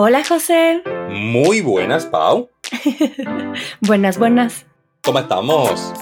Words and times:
Hola 0.00 0.22
José. 0.22 0.80
Muy 1.10 1.60
buenas, 1.60 2.06
Pau. 2.06 2.48
buenas, 3.80 4.16
buenas. 4.16 4.64
¿Cómo 5.02 5.18
estamos? 5.18 5.92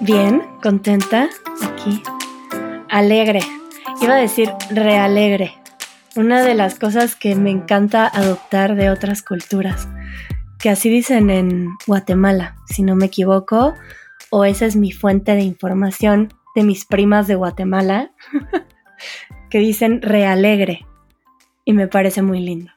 Bien, 0.00 0.42
contenta, 0.60 1.28
aquí. 1.62 2.02
Alegre. 2.90 3.38
Iba 4.00 4.14
a 4.14 4.18
decir 4.18 4.50
realegre. 4.70 5.54
Una 6.16 6.42
de 6.42 6.56
las 6.56 6.80
cosas 6.80 7.14
que 7.14 7.36
me 7.36 7.52
encanta 7.52 8.08
adoptar 8.08 8.74
de 8.74 8.90
otras 8.90 9.22
culturas. 9.22 9.86
Que 10.58 10.70
así 10.70 10.90
dicen 10.90 11.30
en 11.30 11.68
Guatemala, 11.86 12.56
si 12.66 12.82
no 12.82 12.96
me 12.96 13.06
equivoco. 13.06 13.74
O 14.30 14.44
esa 14.44 14.66
es 14.66 14.74
mi 14.74 14.90
fuente 14.90 15.36
de 15.36 15.42
información 15.42 16.34
de 16.56 16.64
mis 16.64 16.86
primas 16.86 17.28
de 17.28 17.36
Guatemala. 17.36 18.10
que 19.48 19.60
dicen 19.60 20.02
realegre. 20.02 20.84
Y 21.64 21.72
me 21.72 21.86
parece 21.86 22.20
muy 22.20 22.40
lindo. 22.40 22.73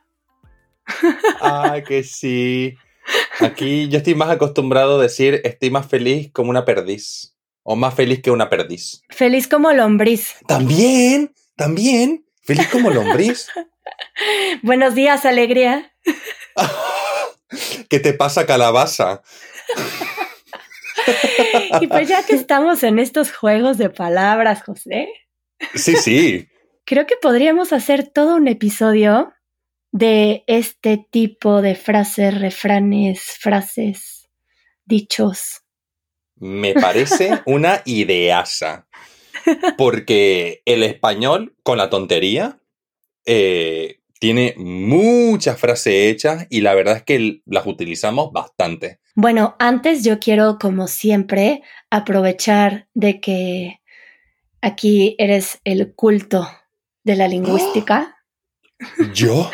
Ay, 1.42 1.84
que 1.84 2.04
sí. 2.04 2.76
Aquí 3.40 3.88
yo 3.90 3.98
estoy 3.98 4.16
más 4.16 4.30
acostumbrado 4.30 5.00
a 5.00 5.04
decir 5.04 5.42
estoy 5.44 5.70
más 5.70 5.88
feliz 5.88 6.32
como 6.32 6.50
una 6.50 6.66
perdiz. 6.66 7.36
O 7.64 7.76
más 7.76 7.94
feliz 7.94 8.22
que 8.22 8.32
una 8.32 8.50
perdiz. 8.50 9.02
Feliz 9.10 9.48
como 9.48 9.72
lombriz. 9.74 10.36
También, 10.48 11.34
también. 11.58 12.26
Feliz 12.44 12.68
como 12.70 12.90
lombriz. 12.90 13.50
Buenos 14.64 14.96
días, 14.96 15.26
alegría. 15.26 15.94
¿Qué 17.90 18.00
te 18.00 18.14
pasa, 18.14 18.46
calabaza? 18.46 19.22
y 21.82 21.88
pues 21.88 22.08
ya 22.08 22.26
que 22.26 22.36
estamos 22.36 22.84
en 22.84 23.00
estos 23.00 23.34
juegos 23.34 23.78
de 23.78 23.90
palabras, 23.90 24.64
José. 24.64 25.10
Sí, 25.76 25.96
sí. 25.96 26.48
Creo 26.86 27.06
que 27.06 27.16
podríamos 27.22 27.74
hacer 27.74 28.08
todo 28.08 28.36
un 28.36 28.48
episodio 28.48 29.34
de 29.92 30.44
este 30.48 31.06
tipo 31.10 31.62
de 31.62 31.76
frases, 31.76 32.40
refranes, 32.40 33.22
frases, 33.40 34.30
dichos. 34.86 35.62
Me 36.36 36.74
parece 36.74 37.42
una 37.46 37.82
ideasa. 37.86 38.88
Porque 39.78 40.62
el 40.66 40.84
español, 40.84 41.56
con 41.64 41.78
la 41.78 41.90
tontería, 41.90 42.60
eh, 43.26 44.02
tiene 44.20 44.56
muchas 44.58 45.60
frases 45.60 45.94
hechas 45.94 46.48
y 46.50 46.62
la 46.62 46.74
verdad 46.74 46.98
es 46.98 47.04
que 47.04 47.42
las 47.46 47.66
utilizamos 47.66 48.32
bastante. 48.32 49.00
Bueno, 49.16 49.56
antes 49.60 50.04
yo 50.04 50.20
quiero, 50.20 50.58
como 50.60 50.88
siempre, 50.88 51.62
aprovechar 51.90 52.88
de 52.94 53.20
que 53.20 53.82
aquí 54.62 55.16
eres 55.18 55.60
el 55.64 55.94
culto 55.96 56.48
de 57.04 57.16
la 57.16 57.28
lingüística. 57.28 58.18
¿Yo? 59.14 59.50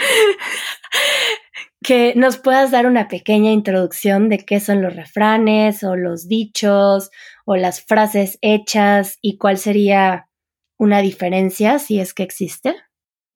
Que 1.84 2.14
nos 2.16 2.38
puedas 2.38 2.72
dar 2.72 2.88
una 2.88 3.08
pequeña 3.08 3.52
introducción 3.52 4.30
de 4.30 4.40
qué 4.40 4.60
son 4.60 4.82
los 4.82 4.96
refranes 4.96 5.84
o 5.84 5.96
los 5.96 6.28
dichos 6.28 7.12
o 7.46 7.56
las 7.56 7.82
frases 7.82 8.40
hechas 8.42 9.20
y 9.22 9.38
cuál 9.38 9.58
sería 9.58 10.30
una 10.78 11.02
diferencia 11.02 11.80
si 11.80 12.00
es 12.00 12.14
que 12.14 12.24
existe. 12.24 12.76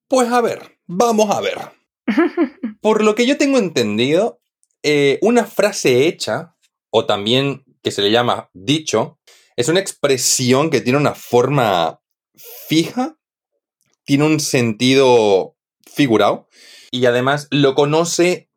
Pues 0.08 0.30
a 0.32 0.42
ver, 0.42 0.80
vamos 0.88 1.30
a 1.30 1.42
ver. 1.42 1.58
Por 2.82 3.04
lo 3.04 3.16
que 3.16 3.26
yo 3.26 3.38
tengo 3.38 3.58
entendido, 3.58 4.40
eh, 4.82 5.20
una 5.22 5.46
frase 5.46 6.08
hecha, 6.08 6.56
o 6.90 7.06
también 7.06 7.66
que 7.84 7.92
se 7.92 8.02
le 8.02 8.12
llama 8.12 8.50
dicho, 8.54 9.20
es 9.56 9.68
una 9.68 9.80
expresión 9.80 10.70
que 10.70 10.82
tiene 10.82 10.98
una 10.98 11.16
forma 11.16 12.02
fija, 12.68 13.18
tiene 14.06 14.26
un 14.26 14.40
sentido 14.40 15.58
figurado 15.86 16.48
y 16.92 17.06
además 17.06 17.48
lo 17.52 17.76
conoce, 17.76 18.50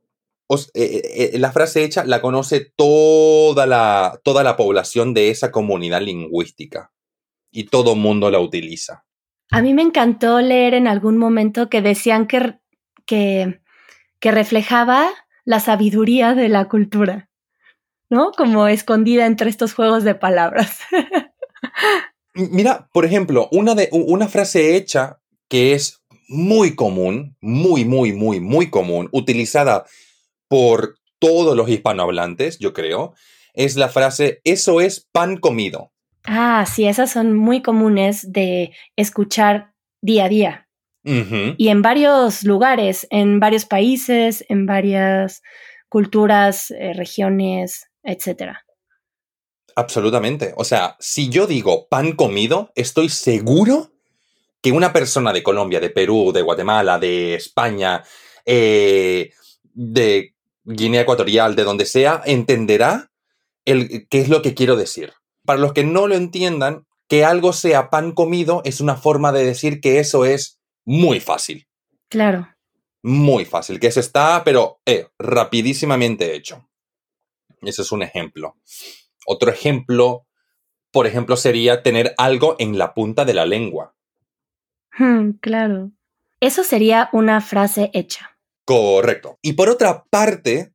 eh, 0.74 1.30
eh, 1.34 1.38
la 1.38 1.52
frase 1.52 1.84
hecha 1.84 2.04
la 2.04 2.20
conoce 2.20 2.72
toda 2.76 3.66
la, 3.66 4.20
toda 4.24 4.42
la 4.42 4.56
población 4.56 5.14
de 5.14 5.30
esa 5.30 5.50
comunidad 5.50 6.02
lingüística 6.02 6.92
y 7.50 7.64
todo 7.64 7.96
mundo 7.96 8.30
la 8.30 8.40
utiliza. 8.40 9.04
A 9.50 9.62
mí 9.62 9.74
me 9.74 9.82
encantó 9.82 10.40
leer 10.40 10.74
en 10.74 10.86
algún 10.86 11.18
momento 11.18 11.68
que 11.68 11.82
decían 11.82 12.26
que, 12.26 12.58
que, 13.04 13.60
que 14.20 14.30
reflejaba 14.30 15.10
la 15.44 15.58
sabiduría 15.58 16.34
de 16.34 16.48
la 16.48 16.68
cultura, 16.68 17.28
¿no? 18.08 18.30
Como 18.32 18.68
escondida 18.68 19.26
entre 19.26 19.50
estos 19.50 19.74
juegos 19.74 20.04
de 20.04 20.14
palabras. 20.14 20.78
Mira, 22.34 22.88
por 22.92 23.04
ejemplo, 23.04 23.48
una, 23.50 23.74
de, 23.74 23.88
una 23.90 24.28
frase 24.28 24.76
hecha 24.76 25.20
que 25.48 25.74
es 25.74 25.99
muy 26.30 26.76
común, 26.76 27.36
muy, 27.40 27.84
muy, 27.84 28.12
muy, 28.12 28.40
muy 28.40 28.70
común, 28.70 29.08
utilizada 29.10 29.84
por 30.48 30.96
todos 31.18 31.56
los 31.56 31.68
hispanohablantes, 31.68 32.58
yo 32.60 32.72
creo, 32.72 33.14
es 33.52 33.76
la 33.76 33.88
frase, 33.88 34.40
eso 34.44 34.80
es 34.80 35.06
pan 35.12 35.36
comido. 35.36 35.92
Ah, 36.24 36.64
sí, 36.72 36.86
esas 36.86 37.10
son 37.10 37.36
muy 37.36 37.62
comunes 37.62 38.32
de 38.32 38.72
escuchar 38.96 39.72
día 40.00 40.26
a 40.26 40.28
día. 40.28 40.66
Y 41.02 41.68
en 41.68 41.80
varios 41.80 42.44
lugares, 42.44 43.06
en 43.10 43.40
varios 43.40 43.64
países, 43.64 44.44
en 44.50 44.66
varias 44.66 45.42
culturas, 45.88 46.70
eh, 46.70 46.92
regiones, 46.92 47.90
etc. 48.02 48.52
Absolutamente. 49.74 50.52
O 50.56 50.64
sea, 50.64 50.96
si 51.00 51.30
yo 51.30 51.46
digo 51.46 51.88
pan 51.88 52.12
comido, 52.12 52.70
estoy 52.74 53.08
seguro 53.08 53.92
que 54.62 54.72
una 54.72 54.92
persona 54.92 55.32
de 55.32 55.42
Colombia, 55.42 55.80
de 55.80 55.90
Perú, 55.90 56.32
de 56.32 56.42
Guatemala, 56.42 56.98
de 56.98 57.34
España, 57.34 58.02
eh, 58.44 59.32
de 59.62 60.34
Guinea 60.64 61.02
Ecuatorial, 61.02 61.56
de 61.56 61.64
donde 61.64 61.86
sea, 61.86 62.22
entenderá 62.24 63.10
el, 63.64 64.06
qué 64.08 64.20
es 64.20 64.28
lo 64.28 64.42
que 64.42 64.54
quiero 64.54 64.76
decir. 64.76 65.12
Para 65.44 65.58
los 65.58 65.72
que 65.72 65.84
no 65.84 66.06
lo 66.06 66.14
entiendan, 66.14 66.86
que 67.08 67.24
algo 67.24 67.52
sea 67.52 67.90
pan 67.90 68.12
comido 68.12 68.62
es 68.64 68.80
una 68.80 68.96
forma 68.96 69.32
de 69.32 69.44
decir 69.44 69.80
que 69.80 69.98
eso 69.98 70.24
es 70.24 70.60
muy 70.84 71.20
fácil. 71.20 71.66
Claro. 72.08 72.48
Muy 73.02 73.44
fácil, 73.44 73.80
que 73.80 73.86
eso 73.86 74.00
está, 74.00 74.44
pero 74.44 74.80
eh, 74.84 75.08
rapidísimamente 75.18 76.34
hecho. 76.34 76.68
Ese 77.62 77.82
es 77.82 77.92
un 77.92 78.02
ejemplo. 78.02 78.56
Otro 79.26 79.50
ejemplo, 79.50 80.26
por 80.90 81.06
ejemplo, 81.06 81.36
sería 81.36 81.82
tener 81.82 82.14
algo 82.18 82.56
en 82.58 82.78
la 82.78 82.94
punta 82.94 83.24
de 83.24 83.34
la 83.34 83.46
lengua. 83.46 83.94
Hmm, 84.98 85.32
claro. 85.40 85.92
Eso 86.40 86.64
sería 86.64 87.08
una 87.12 87.40
frase 87.40 87.90
hecha. 87.92 88.36
Correcto. 88.64 89.38
Y 89.42 89.54
por 89.54 89.68
otra 89.68 90.04
parte, 90.10 90.72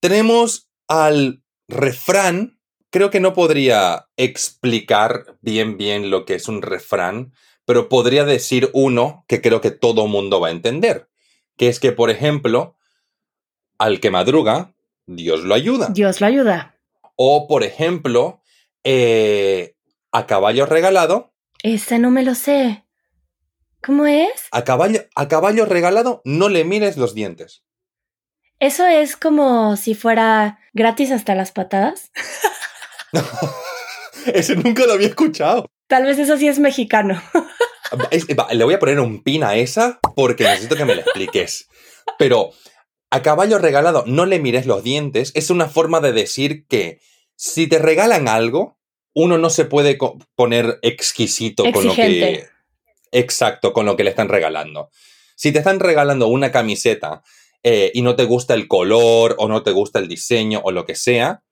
tenemos 0.00 0.68
al 0.88 1.42
refrán. 1.68 2.58
Creo 2.90 3.10
que 3.10 3.20
no 3.20 3.32
podría 3.32 4.06
explicar 4.16 5.36
bien 5.40 5.76
bien 5.76 6.10
lo 6.10 6.24
que 6.24 6.34
es 6.34 6.48
un 6.48 6.62
refrán, 6.62 7.32
pero 7.64 7.88
podría 7.88 8.24
decir 8.24 8.70
uno 8.72 9.24
que 9.28 9.40
creo 9.40 9.60
que 9.60 9.70
todo 9.70 10.06
mundo 10.06 10.40
va 10.40 10.48
a 10.48 10.52
entender, 10.52 11.08
que 11.56 11.68
es 11.68 11.80
que, 11.80 11.92
por 11.92 12.10
ejemplo, 12.10 12.76
al 13.78 14.00
que 14.00 14.10
madruga, 14.10 14.74
Dios 15.06 15.44
lo 15.44 15.54
ayuda. 15.54 15.88
Dios 15.90 16.20
lo 16.20 16.26
ayuda. 16.26 16.76
O, 17.16 17.46
por 17.46 17.62
ejemplo, 17.62 18.40
eh, 18.84 19.74
a 20.12 20.26
caballo 20.26 20.66
regalado. 20.66 21.32
Ese 21.62 21.98
no 21.98 22.10
me 22.10 22.22
lo 22.22 22.34
sé. 22.34 22.83
¿Cómo 23.84 24.06
es? 24.06 24.30
A 24.50 24.64
caballo, 24.64 25.00
a 25.14 25.28
caballo 25.28 25.66
regalado 25.66 26.22
no 26.24 26.48
le 26.48 26.64
mires 26.64 26.96
los 26.96 27.14
dientes. 27.14 27.64
¿Eso 28.58 28.86
es 28.86 29.16
como 29.16 29.76
si 29.76 29.94
fuera 29.94 30.58
gratis 30.72 31.10
hasta 31.10 31.34
las 31.34 31.52
patadas? 31.52 32.10
Ese 34.26 34.56
nunca 34.56 34.86
lo 34.86 34.94
había 34.94 35.08
escuchado. 35.08 35.66
Tal 35.86 36.04
vez 36.06 36.18
eso 36.18 36.38
sí 36.38 36.48
es 36.48 36.58
mexicano. 36.58 37.22
le 38.52 38.64
voy 38.64 38.72
a 38.72 38.78
poner 38.78 38.98
un 39.00 39.22
pin 39.22 39.44
a 39.44 39.56
esa 39.56 40.00
porque 40.16 40.44
necesito 40.44 40.76
que 40.76 40.86
me 40.86 40.94
lo 40.94 41.02
expliques. 41.02 41.68
Pero 42.18 42.52
a 43.10 43.20
caballo 43.20 43.58
regalado 43.58 44.04
no 44.06 44.24
le 44.24 44.38
mires 44.38 44.64
los 44.64 44.82
dientes 44.82 45.30
es 45.34 45.50
una 45.50 45.68
forma 45.68 46.00
de 46.00 46.12
decir 46.12 46.66
que 46.66 47.00
si 47.36 47.66
te 47.66 47.78
regalan 47.78 48.28
algo, 48.28 48.78
uno 49.14 49.36
no 49.36 49.50
se 49.50 49.66
puede 49.66 49.98
poner 50.34 50.78
exquisito 50.80 51.64
con 51.70 51.86
lo 51.86 51.94
que 51.94 52.53
exacto 53.14 53.72
con 53.72 53.86
lo 53.86 53.96
que 53.96 54.04
le 54.04 54.10
están 54.10 54.28
regalando. 54.28 54.90
Si 55.36 55.52
te 55.52 55.58
están 55.58 55.80
regalando 55.80 56.28
una 56.28 56.52
camiseta 56.52 57.22
eh, 57.62 57.90
y 57.94 58.02
no 58.02 58.16
te 58.16 58.24
gusta 58.24 58.54
el 58.54 58.68
color 58.68 59.36
o 59.38 59.48
no 59.48 59.62
te 59.62 59.72
gusta 59.72 59.98
el 59.98 60.08
diseño 60.08 60.60
o 60.64 60.70
lo 60.70 60.84
que 60.84 60.94
sea, 60.94 61.42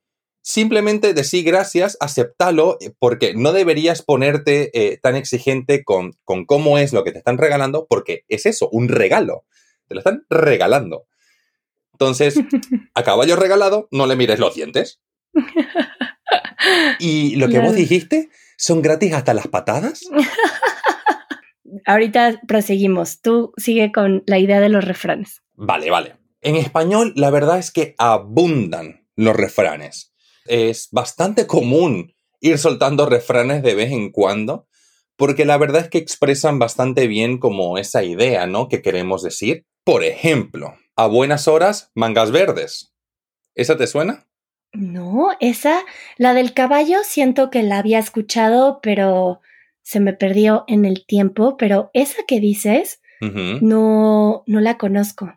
simplemente 0.42 1.14
decir 1.14 1.44
gracias, 1.44 1.96
aceptalo, 2.00 2.76
eh, 2.80 2.92
porque 2.98 3.34
no 3.34 3.52
deberías 3.52 4.02
ponerte 4.02 4.70
eh, 4.74 4.98
tan 4.98 5.16
exigente 5.16 5.84
con, 5.84 6.12
con 6.24 6.44
cómo 6.44 6.78
es 6.78 6.92
lo 6.92 7.04
que 7.04 7.12
te 7.12 7.18
están 7.18 7.38
regalando, 7.38 7.86
porque 7.88 8.24
es 8.28 8.46
eso, 8.46 8.68
un 8.70 8.88
regalo. 8.88 9.44
Te 9.88 9.94
lo 9.94 10.00
están 10.00 10.26
regalando. 10.28 11.06
Entonces, 11.92 12.34
a 12.94 13.02
caballo 13.02 13.36
regalado, 13.36 13.88
no 13.90 14.06
le 14.06 14.16
mires 14.16 14.38
los 14.38 14.54
dientes. 14.54 15.00
Y 16.98 17.36
lo 17.36 17.48
que 17.48 17.58
vos 17.58 17.74
dijiste, 17.74 18.30
¿son 18.56 18.82
gratis 18.82 19.12
hasta 19.14 19.34
las 19.34 19.48
patadas? 19.48 20.02
ahorita 21.86 22.40
proseguimos. 22.46 23.20
Tú 23.20 23.52
sigue 23.56 23.92
con 23.92 24.22
la 24.26 24.38
idea 24.38 24.60
de 24.60 24.68
los 24.68 24.84
refranes. 24.84 25.42
Vale, 25.54 25.90
vale. 25.90 26.16
En 26.40 26.56
español, 26.56 27.12
la 27.16 27.30
verdad 27.30 27.58
es 27.58 27.70
que 27.70 27.94
abundan 27.98 29.06
los 29.16 29.36
refranes. 29.36 30.12
Es 30.46 30.88
bastante 30.90 31.46
común 31.46 32.14
ir 32.40 32.58
soltando 32.58 33.06
refranes 33.06 33.62
de 33.62 33.74
vez 33.74 33.92
en 33.92 34.10
cuando, 34.10 34.66
porque 35.16 35.44
la 35.44 35.56
verdad 35.56 35.82
es 35.82 35.88
que 35.88 35.98
expresan 35.98 36.58
bastante 36.58 37.06
bien 37.06 37.38
como 37.38 37.78
esa 37.78 38.02
idea, 38.02 38.46
¿no? 38.46 38.68
Que 38.68 38.82
queremos 38.82 39.22
decir. 39.22 39.66
Por 39.84 40.04
ejemplo, 40.04 40.74
a 40.96 41.06
buenas 41.06 41.46
horas, 41.48 41.90
mangas 41.94 42.32
verdes. 42.32 42.92
¿Esa 43.54 43.76
te 43.76 43.86
suena? 43.86 44.26
No, 44.72 45.28
esa, 45.38 45.84
la 46.16 46.34
del 46.34 46.54
caballo, 46.54 46.98
siento 47.04 47.50
que 47.50 47.62
la 47.62 47.78
había 47.78 47.98
escuchado, 47.98 48.80
pero 48.82 49.40
se 49.82 50.00
me 50.00 50.12
perdió 50.12 50.64
en 50.68 50.84
el 50.84 51.04
tiempo, 51.06 51.56
pero 51.56 51.90
esa 51.92 52.22
que 52.26 52.40
dices, 52.40 53.00
no, 53.60 54.42
no 54.46 54.60
la 54.60 54.78
conozco. 54.78 55.32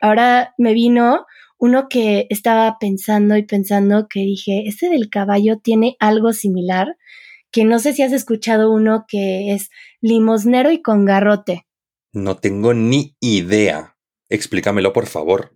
Ahora 0.00 0.54
me 0.56 0.72
vino 0.72 1.26
uno 1.58 1.88
que 1.88 2.26
estaba 2.30 2.78
pensando 2.80 3.36
y 3.36 3.42
pensando 3.42 4.08
que 4.08 4.20
dije, 4.20 4.64
ese 4.66 4.88
del 4.88 5.10
caballo 5.10 5.58
tiene 5.58 5.96
algo 6.00 6.32
similar, 6.32 6.96
que 7.50 7.64
no 7.64 7.78
sé 7.78 7.92
si 7.92 8.02
has 8.02 8.12
escuchado 8.12 8.72
uno 8.72 9.04
que 9.06 9.52
es 9.52 9.68
limosnero 10.00 10.70
y 10.70 10.80
con 10.80 11.04
garrote. 11.04 11.66
No 12.12 12.36
tengo 12.36 12.72
ni 12.72 13.16
idea. 13.20 13.96
Explícamelo, 14.30 14.92
por 14.92 15.06
favor. 15.06 15.52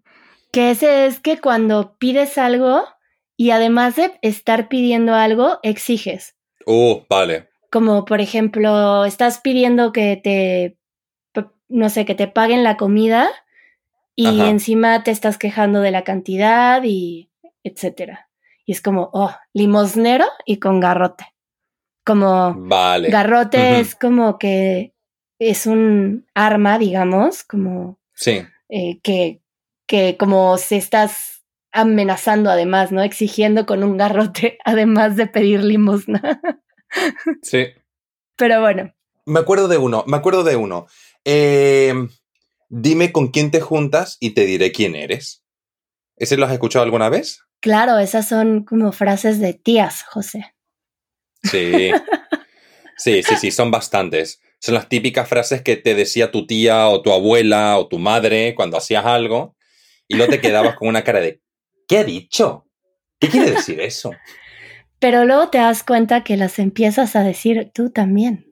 Que 0.53 0.71
ese 0.71 1.07
es 1.07 1.21
que 1.21 1.41
cuando 1.41 1.97
pides 1.99 2.37
algo 2.37 2.85
y 3.37 3.51
además 3.51 3.97
de 3.97 4.13
estar 4.23 4.69
pidiendo 4.69 5.15
algo, 5.15 5.59
exiges. 5.63 6.37
Oh, 6.67 7.07
vale. 7.09 7.49
Como 7.75 8.05
por 8.05 8.21
ejemplo, 8.21 9.05
estás 9.05 9.41
pidiendo 9.41 9.93
que 9.93 10.17
te, 10.17 10.79
no 11.69 11.89
sé, 11.89 12.05
que 12.05 12.15
te 12.15 12.29
paguen 12.29 12.63
la 12.63 12.77
comida 12.77 13.29
y 14.15 14.43
encima 14.43 15.03
te 15.03 15.11
estás 15.11 15.39
quejando 15.39 15.81
de 15.81 15.91
la 15.91 16.05
cantidad 16.05 16.81
y 16.85 17.33
etcétera. 17.65 18.31
Y 18.65 18.71
es 18.71 18.81
como, 18.81 19.11
oh, 19.13 19.35
limosnero 19.53 20.25
y 20.47 20.61
con 20.61 20.79
garrote. 20.79 21.35
Como 22.05 22.55
vale. 22.57 23.09
garrote 23.09 23.81
es 23.81 23.97
como 23.97 24.39
que 24.39 24.95
es 25.41 25.67
un 25.67 26.29
arma, 26.33 26.79
digamos, 26.79 27.43
como 27.43 27.99
sí. 28.13 28.43
Eh, 28.69 29.01
que, 29.03 29.43
que 29.89 30.17
como 30.17 30.59
si 30.59 30.77
estás 30.77 31.45
amenazando 31.73 32.51
además, 32.51 32.93
¿no? 32.93 33.03
Exigiendo 33.03 33.67
con 33.67 33.83
un 33.83 33.97
garrote, 33.97 34.59
además 34.65 35.17
de 35.17 35.27
pedir 35.27 35.65
limosna. 35.65 36.41
Sí. 37.43 37.67
Pero 38.37 38.61
bueno. 38.61 38.95
Me 39.27 39.41
acuerdo 39.41 39.69
de 39.69 39.79
uno, 39.79 40.05
me 40.07 40.17
acuerdo 40.17 40.45
de 40.45 40.57
uno. 40.57 40.87
Eh, 41.25 41.95
dime 42.69 43.13
con 43.13 43.29
quién 43.29 43.51
te 43.51 43.61
juntas 43.61 44.17
y 44.21 44.31
te 44.31 44.45
diré 44.45 44.73
quién 44.73 44.95
eres. 44.95 45.43
¿Ese 46.17 46.37
lo 46.37 46.47
has 46.47 46.53
escuchado 46.53 46.85
alguna 46.85 47.09
vez? 47.09 47.41
Claro, 47.61 47.99
esas 47.99 48.29
son 48.29 48.65
como 48.65 48.93
frases 48.93 49.41
de 49.41 49.55
tías, 49.55 50.05
José. 50.05 50.55
Sí. 51.43 51.91
Sí, 52.97 53.23
sí, 53.23 53.37
sí, 53.37 53.51
son 53.51 53.71
bastantes. 53.71 54.41
Son 54.61 54.75
las 54.75 54.89
típicas 54.89 55.29
frases 55.29 55.63
que 55.63 55.77
te 55.77 55.95
decía 55.95 56.31
tu 56.31 56.47
tía 56.47 56.89
o 56.89 57.03
tu 57.03 57.13
abuela 57.13 57.77
o 57.79 57.89
tu 57.89 57.99
madre 57.99 58.55
cuando 58.55 58.77
hacías 58.77 59.05
algo 59.05 59.57
y 60.09 60.17
no 60.17 60.27
te 60.27 60.41
quedabas 60.41 60.77
con 60.77 60.89
una 60.89 61.05
cara 61.05 61.21
de 61.21 61.43
¿qué 61.89 61.99
ha 61.99 62.05
dicho? 62.05 62.67
¿Qué 63.19 63.29
quiere 63.29 63.51
decir 63.51 63.81
eso? 63.81 64.11
Pero 65.05 65.27
luego 65.27 65.51
te 65.51 65.59
das 65.59 65.83
cuenta 65.83 66.25
que 66.25 66.39
las 66.39 66.59
empiezas 66.59 67.15
a 67.15 67.23
decir 67.23 67.71
tú 67.75 67.91
también. 67.91 68.51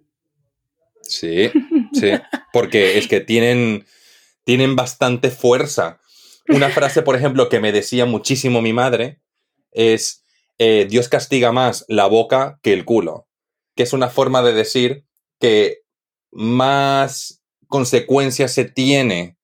Sí, 1.00 1.50
sí, 1.94 2.10
porque 2.52 2.98
es 2.98 3.08
que 3.08 3.20
tienen, 3.20 3.86
tienen 4.44 4.76
bastante 4.76 5.30
fuerza. 5.30 5.98
Una 6.48 6.68
frase, 6.68 7.00
por 7.00 7.16
ejemplo, 7.16 7.48
que 7.48 7.58
me 7.58 7.72
decía 7.72 8.04
muchísimo 8.04 8.60
mi 8.60 8.74
madre 8.74 9.22
es, 9.70 10.26
eh, 10.58 10.86
Dios 10.90 11.08
castiga 11.08 11.52
más 11.52 11.86
la 11.88 12.04
boca 12.04 12.60
que 12.62 12.74
el 12.74 12.84
culo, 12.84 13.28
que 13.74 13.84
es 13.84 13.94
una 13.94 14.10
forma 14.10 14.42
de 14.42 14.52
decir 14.52 15.06
que 15.40 15.78
más 16.32 17.42
consecuencias 17.66 18.52
se 18.52 18.66
tiene 18.66 19.38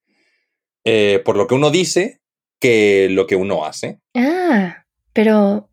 eh, 0.84 1.22
por 1.24 1.38
lo 1.38 1.46
que 1.46 1.54
uno 1.54 1.70
dice 1.70 2.20
que 2.60 3.08
lo 3.10 3.26
que 3.26 3.36
uno 3.36 3.64
hace. 3.64 3.98
Ah, 4.14 4.84
pero 5.14 5.70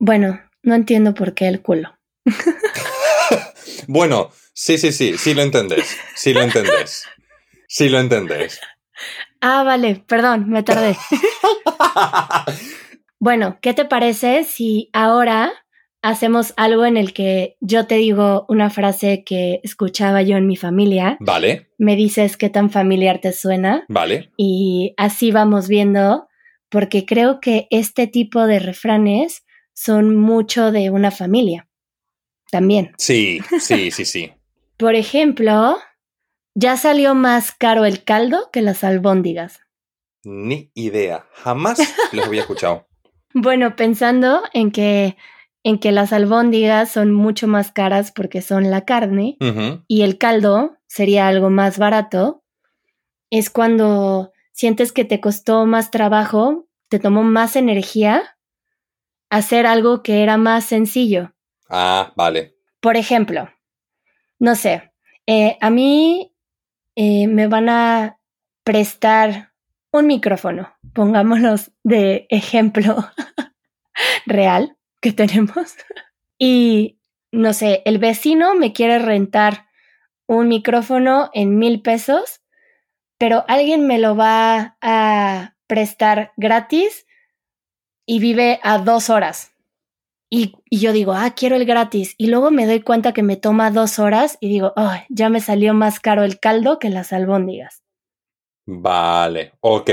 bueno, 0.00 0.40
no 0.62 0.74
entiendo 0.74 1.14
por 1.14 1.34
qué 1.34 1.46
el 1.46 1.62
culo. 1.62 1.96
bueno, 3.86 4.30
sí, 4.52 4.78
sí, 4.78 4.90
sí, 4.90 5.16
sí 5.16 5.34
lo 5.34 5.42
entendés, 5.42 5.96
sí 6.16 6.32
lo 6.32 6.40
entendés, 6.40 7.04
sí 7.68 7.88
lo 7.88 8.00
entendés. 8.00 8.58
Ah, 9.40 9.62
vale, 9.62 10.02
perdón, 10.06 10.48
me 10.48 10.62
tardé. 10.62 10.96
bueno, 13.20 13.58
¿qué 13.60 13.74
te 13.74 13.84
parece 13.84 14.44
si 14.44 14.90
ahora 14.92 15.52
hacemos 16.02 16.54
algo 16.56 16.86
en 16.86 16.96
el 16.96 17.12
que 17.12 17.56
yo 17.60 17.86
te 17.86 17.96
digo 17.96 18.46
una 18.48 18.70
frase 18.70 19.22
que 19.24 19.60
escuchaba 19.62 20.22
yo 20.22 20.38
en 20.38 20.46
mi 20.46 20.56
familia. 20.56 21.18
Vale. 21.20 21.68
Me 21.76 21.94
dices 21.94 22.38
qué 22.38 22.48
tan 22.48 22.70
familiar 22.70 23.20
te 23.20 23.32
suena. 23.32 23.84
Vale. 23.88 24.30
Y 24.38 24.94
así 24.96 25.30
vamos 25.30 25.68
viendo, 25.68 26.26
porque 26.70 27.04
creo 27.04 27.38
que 27.40 27.66
este 27.70 28.06
tipo 28.06 28.46
de 28.46 28.60
refranes 28.60 29.44
son 29.74 30.16
mucho 30.16 30.72
de 30.72 30.90
una 30.90 31.10
familia. 31.10 31.68
También. 32.50 32.92
Sí, 32.98 33.40
sí, 33.60 33.90
sí, 33.90 34.04
sí. 34.04 34.32
Por 34.76 34.94
ejemplo, 34.94 35.78
ya 36.54 36.76
salió 36.76 37.14
más 37.14 37.52
caro 37.52 37.84
el 37.84 38.04
caldo 38.04 38.50
que 38.52 38.62
las 38.62 38.82
albóndigas. 38.82 39.60
Ni 40.24 40.70
idea. 40.74 41.26
Jamás 41.32 41.78
los 42.12 42.26
había 42.26 42.42
escuchado. 42.42 42.86
bueno, 43.34 43.76
pensando 43.76 44.42
en 44.52 44.70
que 44.70 45.16
en 45.62 45.78
que 45.78 45.92
las 45.92 46.12
albóndigas 46.12 46.90
son 46.90 47.12
mucho 47.12 47.46
más 47.46 47.70
caras 47.70 48.12
porque 48.12 48.40
son 48.40 48.70
la 48.70 48.84
carne 48.84 49.36
y 49.88 50.02
el 50.02 50.16
caldo 50.16 50.78
sería 50.86 51.28
algo 51.28 51.50
más 51.50 51.78
barato, 51.78 52.42
es 53.30 53.50
cuando 53.50 54.32
sientes 54.52 54.92
que 54.92 55.04
te 55.04 55.20
costó 55.20 55.66
más 55.66 55.90
trabajo, 55.90 56.66
te 56.88 56.98
tomó 56.98 57.22
más 57.22 57.56
energía 57.56 58.38
hacer 59.30 59.66
algo 59.66 60.02
que 60.02 60.22
era 60.22 60.36
más 60.36 60.64
sencillo. 60.66 61.32
Ah, 61.68 62.12
vale. 62.16 62.56
Por 62.80 62.96
ejemplo, 62.96 63.48
no 64.38 64.56
sé, 64.56 64.92
eh, 65.26 65.56
a 65.60 65.70
mí 65.70 66.34
eh, 66.96 67.28
me 67.28 67.46
van 67.46 67.68
a 67.68 68.18
prestar 68.64 69.52
un 69.92 70.06
micrófono, 70.06 70.74
pongámonos 70.92 71.72
de 71.82 72.26
ejemplo 72.30 72.96
real 74.26 74.76
que 75.00 75.12
tenemos. 75.12 75.76
Y, 76.42 76.98
no 77.32 77.52
sé, 77.52 77.82
el 77.84 77.98
vecino 77.98 78.54
me 78.54 78.72
quiere 78.72 78.98
rentar 78.98 79.66
un 80.26 80.48
micrófono 80.48 81.28
en 81.34 81.58
mil 81.58 81.82
pesos, 81.82 82.40
pero 83.18 83.44
alguien 83.46 83.86
me 83.86 83.98
lo 83.98 84.16
va 84.16 84.78
a 84.80 85.54
prestar 85.66 86.32
gratis 86.38 87.04
y 88.06 88.18
vive 88.18 88.60
a 88.62 88.78
dos 88.78 89.10
horas. 89.10 89.52
Y, 90.32 90.54
yo 90.70 90.92
digo, 90.92 91.12
ah, 91.12 91.34
quiero 91.34 91.56
el 91.56 91.66
gratis. 91.66 92.14
Y 92.16 92.28
luego 92.28 92.52
me 92.52 92.66
doy 92.66 92.80
cuenta 92.80 93.12
que 93.12 93.24
me 93.24 93.36
toma 93.36 93.72
dos 93.72 93.98
horas 93.98 94.38
y 94.40 94.48
digo, 94.48 94.72
oh, 94.76 94.92
ya 95.08 95.28
me 95.28 95.40
salió 95.40 95.74
más 95.74 95.98
caro 95.98 96.22
el 96.22 96.38
caldo 96.38 96.78
que 96.78 96.88
las 96.88 97.12
albóndigas. 97.12 97.82
Vale, 98.66 99.54
ok. 99.60 99.90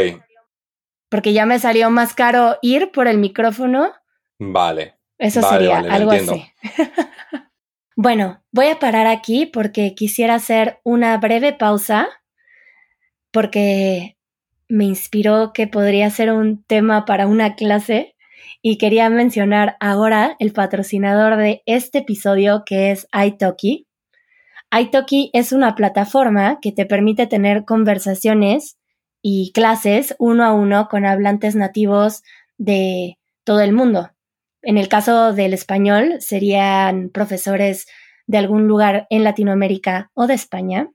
Porque 1.09 1.33
ya 1.33 1.47
me 1.47 1.57
salió 1.57 1.89
más 1.89 2.13
caro 2.13 2.57
ir 2.61 2.91
por 2.91 3.07
el 3.07 3.17
micrófono. 3.17 3.93
Vale. 4.37 4.95
Eso 5.17 5.41
sería 5.41 5.79
algo 5.79 6.11
así. 6.11 6.45
bueno, 7.95 8.43
voy 8.51 8.67
a 8.67 8.77
parar 8.77 9.07
aquí 9.07 9.47
porque 9.47 9.95
quisiera 9.95 10.35
hacer 10.35 10.79
una 10.83 11.17
breve 11.17 11.53
pausa 11.53 12.07
porque 13.31 14.16
me 14.69 14.85
inspiró 14.85 15.53
que 15.53 15.67
podría 15.67 16.09
ser 16.09 16.31
un 16.31 16.63
tema 16.63 17.05
para 17.05 17.27
una 17.27 17.55
clase 17.55 18.15
y 18.61 18.77
quería 18.77 19.09
mencionar 19.09 19.77
ahora 19.79 20.35
el 20.39 20.51
patrocinador 20.51 21.37
de 21.37 21.63
este 21.65 21.99
episodio 21.99 22.63
que 22.65 22.91
es 22.91 23.07
iTalki. 23.13 23.87
iTalki 24.77 25.29
es 25.33 25.51
una 25.51 25.75
plataforma 25.75 26.59
que 26.61 26.71
te 26.71 26.85
permite 26.85 27.27
tener 27.27 27.65
conversaciones 27.65 28.77
y 29.21 29.51
clases 29.53 30.15
uno 30.19 30.43
a 30.43 30.53
uno 30.53 30.87
con 30.89 31.05
hablantes 31.05 31.55
nativos 31.55 32.23
de 32.57 33.17
todo 33.43 33.61
el 33.61 33.73
mundo. 33.73 34.11
En 34.61 34.77
el 34.77 34.89
caso 34.89 35.33
del 35.33 35.53
español, 35.53 36.15
serían 36.19 37.09
profesores 37.09 37.87
de 38.25 38.37
algún 38.37 38.67
lugar 38.67 39.07
en 39.09 39.23
Latinoamérica 39.23 40.11
o 40.13 40.27
de 40.27 40.33
España. 40.33 40.89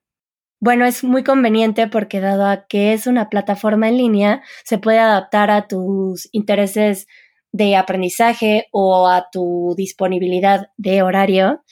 Bueno, 0.62 0.86
es 0.86 1.02
muy 1.02 1.24
conveniente 1.24 1.88
porque 1.88 2.20
dado 2.20 2.46
a 2.46 2.66
que 2.68 2.92
es 2.92 3.08
una 3.08 3.28
plataforma 3.28 3.88
en 3.88 3.96
línea, 3.96 4.44
se 4.62 4.78
puede 4.78 5.00
adaptar 5.00 5.50
a 5.50 5.66
tus 5.66 6.28
intereses 6.30 7.08
de 7.50 7.74
aprendizaje 7.74 8.68
o 8.70 9.08
a 9.08 9.26
tu 9.32 9.74
disponibilidad 9.76 10.68
de 10.76 11.02
horario. 11.02 11.64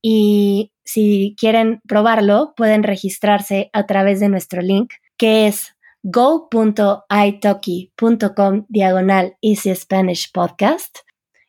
Y 0.00 0.70
si 0.84 1.34
quieren 1.36 1.80
probarlo, 1.88 2.54
pueden 2.56 2.84
registrarse 2.84 3.68
a 3.72 3.84
través 3.86 4.20
de 4.20 4.28
nuestro 4.28 4.62
link, 4.62 4.92
que 5.18 5.48
es 5.48 5.74
go.italki.com 6.04 8.66
diagonal 8.68 9.36
Easy 9.42 9.74
Spanish 9.74 10.30
Podcast 10.30 10.98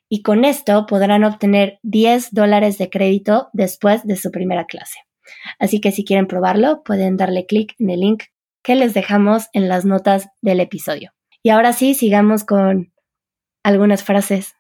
y 0.10 0.24
con 0.24 0.46
esto 0.46 0.88
podrán 0.88 1.25
obtener 1.25 1.77
10 1.84 2.34
dólares 2.34 2.80
de 2.80 2.89
crédito 2.89 3.50
después 3.54 4.04
de 4.04 4.16
su 4.16 4.32
primera 4.32 4.66
clase. 4.66 5.07
Así 5.60 5.81
que 5.81 5.91
si 5.91 6.03
quieren 6.03 6.27
probarlo, 6.27 6.84
pueden 6.84 7.17
darle 7.17 7.46
clic 7.46 7.75
en 7.79 7.89
el 7.89 8.00
link 8.00 8.24
que 8.63 8.75
les 8.75 8.93
dejamos 8.93 9.48
en 9.53 9.69
las 9.69 9.86
notas 9.86 10.27
del 10.41 10.60
episodio. 10.60 11.12
Y 11.43 11.50
ahora 11.50 11.74
sí, 11.74 11.93
sigamos 11.93 12.43
con 12.43 12.93
algunas 13.63 14.03
frases 14.03 14.55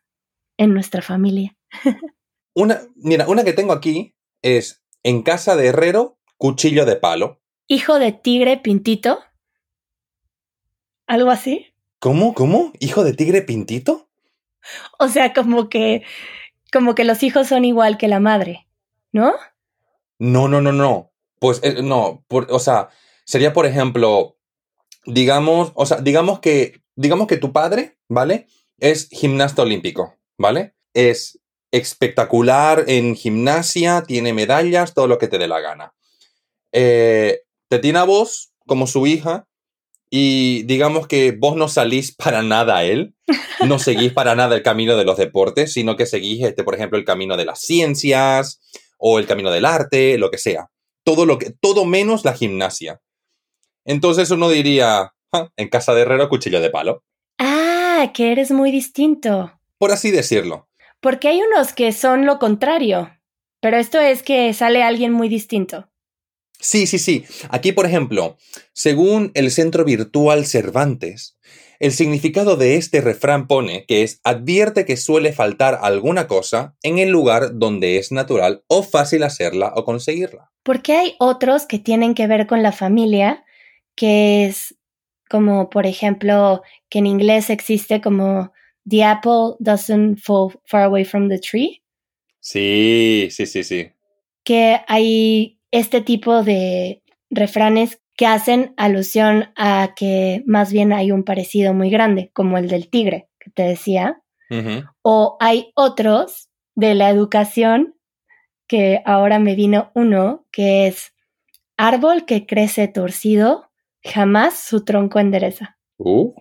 en 0.57 0.73
nuestra 0.73 1.01
familia. 1.01 1.57
Una, 2.53 2.81
mira, 2.95 3.27
una 3.27 3.43
que 3.43 3.53
tengo 3.53 3.71
aquí 3.71 4.15
es 4.41 4.81
en 5.03 5.21
casa 5.21 5.55
de 5.55 5.67
herrero, 5.67 6.17
cuchillo 6.37 6.85
de 6.85 6.95
palo. 6.95 7.39
Hijo 7.67 7.99
de 7.99 8.13
tigre 8.13 8.57
pintito. 8.57 9.19
¿Algo 11.05 11.29
así? 11.29 11.67
¿Cómo? 11.99 12.33
¿Cómo? 12.33 12.73
¿Hijo 12.79 13.03
de 13.03 13.13
tigre 13.13 13.43
pintito? 13.43 14.09
O 14.97 15.07
sea, 15.07 15.33
como 15.33 15.69
que 15.69 16.03
como 16.71 16.95
que 16.95 17.03
los 17.03 17.23
hijos 17.23 17.47
son 17.47 17.63
igual 17.63 17.97
que 17.97 18.07
la 18.07 18.19
madre, 18.19 18.67
¿no? 19.11 19.33
No, 20.19 20.47
no, 20.47 20.61
no, 20.61 20.71
no. 20.71 21.11
Pues 21.39 21.59
eh, 21.63 21.81
no, 21.83 22.25
o 22.29 22.59
sea, 22.59 22.89
sería 23.25 23.53
por 23.53 23.65
ejemplo, 23.65 24.37
digamos, 25.05 25.71
o 25.75 25.85
sea, 25.85 25.97
digamos 25.97 26.39
que 26.39 26.81
digamos 26.95 27.27
que 27.27 27.37
tu 27.37 27.53
padre, 27.53 27.97
¿vale? 28.09 28.47
Es 28.79 29.07
gimnasta 29.09 29.61
olímpico, 29.61 30.15
¿vale? 30.37 30.73
Es 30.93 31.39
espectacular 31.71 32.85
en 32.87 33.15
gimnasia, 33.15 34.03
tiene 34.03 34.33
medallas, 34.33 34.93
todo 34.93 35.07
lo 35.07 35.17
que 35.17 35.27
te 35.27 35.37
dé 35.37 35.47
la 35.47 35.59
gana. 35.59 35.93
Eh, 36.71 37.41
te 37.69 37.79
tiene 37.79 37.99
a 37.99 38.03
vos 38.03 38.51
como 38.65 38.87
su 38.87 39.05
hija 39.07 39.47
y 40.09 40.63
digamos 40.63 41.07
que 41.07 41.31
vos 41.31 41.55
no 41.55 41.67
salís 41.67 42.15
para 42.15 42.41
nada 42.41 42.77
a 42.77 42.83
él, 42.83 43.13
no 43.65 43.77
seguís 43.79 44.13
para 44.13 44.35
nada 44.35 44.55
el 44.55 44.63
camino 44.63 44.95
de 44.97 45.05
los 45.05 45.17
deportes, 45.17 45.73
sino 45.73 45.95
que 45.95 46.05
seguís, 46.05 46.43
este, 46.43 46.63
por 46.63 46.75
ejemplo, 46.75 46.97
el 46.97 47.05
camino 47.05 47.37
de 47.37 47.45
las 47.45 47.61
ciencias 47.61 48.59
o 48.97 49.19
el 49.19 49.27
camino 49.27 49.51
del 49.51 49.65
arte, 49.65 50.17
lo 50.17 50.29
que 50.29 50.37
sea. 50.37 50.69
Todo, 51.03 51.25
lo 51.25 51.37
que, 51.37 51.51
todo 51.51 51.85
menos 51.85 52.25
la 52.25 52.33
gimnasia. 52.33 53.01
Entonces 53.85 54.29
uno 54.31 54.49
diría, 54.49 55.13
ah, 55.31 55.49
en 55.55 55.69
casa 55.69 55.93
de 55.93 56.01
herrero, 56.01 56.29
cuchillo 56.29 56.59
de 56.59 56.69
palo. 56.69 57.03
Ah, 57.37 58.11
que 58.13 58.31
eres 58.31 58.51
muy 58.51 58.71
distinto. 58.71 59.53
Por 59.77 59.91
así 59.91 60.11
decirlo. 60.11 60.67
Porque 60.99 61.29
hay 61.29 61.41
unos 61.41 61.73
que 61.73 61.91
son 61.91 62.25
lo 62.25 62.39
contrario, 62.39 63.11
pero 63.61 63.77
esto 63.77 63.99
es 63.99 64.23
que 64.23 64.53
sale 64.53 64.83
alguien 64.83 65.13
muy 65.13 65.29
distinto. 65.29 65.89
Sí, 66.59 66.87
sí, 66.87 66.97
sí. 66.97 67.23
Aquí, 67.49 67.71
por 67.71 67.85
ejemplo, 67.85 68.37
según 68.73 69.31
el 69.35 69.51
Centro 69.51 69.85
Virtual 69.85 70.45
Cervantes, 70.45 71.37
el 71.79 71.91
significado 71.91 72.55
de 72.55 72.75
este 72.75 73.01
refrán 73.01 73.47
pone 73.47 73.85
que 73.85 74.03
es 74.03 74.19
advierte 74.23 74.85
que 74.85 74.97
suele 74.97 75.33
faltar 75.33 75.79
alguna 75.81 76.27
cosa 76.27 76.75
en 76.83 76.99
el 76.99 77.09
lugar 77.09 77.57
donde 77.57 77.97
es 77.97 78.11
natural 78.11 78.63
o 78.67 78.83
fácil 78.83 79.23
hacerla 79.23 79.73
o 79.75 79.83
conseguirla. 79.85 80.51
Porque 80.63 80.93
hay 80.93 81.15
otros 81.19 81.65
que 81.65 81.79
tienen 81.79 82.13
que 82.13 82.27
ver 82.27 82.47
con 82.47 82.63
la 82.63 82.71
familia, 82.71 83.45
que 83.95 84.45
es 84.45 84.75
como, 85.29 85.69
por 85.69 85.85
ejemplo, 85.85 86.61
que 86.89 86.99
en 86.99 87.07
inglés 87.07 87.49
existe 87.49 88.01
como 88.01 88.51
The 88.89 89.03
apple 89.03 89.55
doesn't 89.59 90.19
fall 90.19 90.59
far 90.65 90.83
away 90.83 91.03
from 91.03 91.29
the 91.29 91.39
tree. 91.39 91.83
Sí, 92.39 93.27
sí, 93.31 93.45
sí, 93.45 93.63
sí. 93.63 93.91
Que 94.43 94.79
hay 94.87 95.59
este 95.71 96.01
tipo 96.01 96.43
de 96.43 97.03
refranes 97.29 97.99
que 98.17 98.25
hacen 98.25 98.73
alusión 98.75 99.51
a 99.55 99.93
que 99.95 100.43
más 100.45 100.73
bien 100.73 100.91
hay 100.91 101.11
un 101.11 101.23
parecido 101.23 101.73
muy 101.73 101.89
grande, 101.89 102.31
como 102.33 102.57
el 102.57 102.67
del 102.67 102.89
tigre 102.89 103.29
que 103.39 103.51
te 103.51 103.63
decía. 103.63 104.21
O 105.01 105.37
hay 105.41 105.71
otros 105.75 106.49
de 106.75 106.95
la 106.95 107.09
educación 107.09 107.95
que 108.67 109.01
ahora 109.05 109.39
me 109.39 109.55
vino 109.55 109.91
uno 109.93 110.45
que 110.51 110.87
es 110.87 111.13
árbol 111.77 112.25
que 112.25 112.45
crece 112.45 112.87
torcido, 112.87 113.69
jamás 114.03 114.57
su 114.57 114.83
tronco 114.83 115.19
endereza. 115.19 115.77
Uh, 115.97 116.33